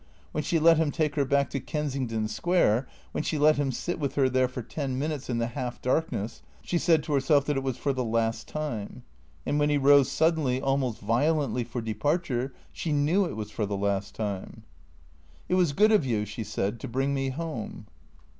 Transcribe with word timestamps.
When 0.31 0.43
she 0.43 0.57
let 0.57 0.77
him 0.77 0.89
take 0.89 1.13
her 1.13 1.25
back 1.25 1.51
to 1.51 1.59
Kensington 1.59 2.27
Square, 2.27 2.87
when 3.11 3.23
she 3.23 3.37
let 3.37 3.57
him 3.57 3.71
sit 3.71 3.99
with 3.99 4.15
her 4.15 4.29
there 4.29 4.47
for 4.47 4.63
ten 4.63 4.97
minutes 4.97 5.29
in 5.29 5.37
the 5.37 5.45
half 5.45 5.79
darkness, 5.79 6.41
she 6.63 6.79
said 6.79 7.03
to 7.03 7.13
herself 7.13 7.45
that 7.45 7.55
it 7.55 7.61
was 7.61 7.77
for 7.77 7.93
the 7.93 8.03
last 8.03 8.47
time. 8.47 9.03
And 9.45 9.59
when 9.59 9.69
he 9.69 9.77
rose 9.77 10.11
suddenly, 10.11 10.59
almost 10.59 10.97
violently, 11.01 11.63
for 11.63 11.81
departure, 11.81 12.51
she 12.73 12.91
knew 12.91 13.25
it 13.25 13.35
was 13.35 13.51
for 13.51 13.67
the 13.67 13.77
last 13.77 14.15
time." 14.15 14.63
It 15.49 15.53
was 15.53 15.71
good 15.71 15.91
of 15.91 16.03
you," 16.03 16.25
she 16.25 16.43
said," 16.43 16.79
to 16.79 16.87
bring 16.87 17.13
me 17.13 17.29
home." 17.29 17.85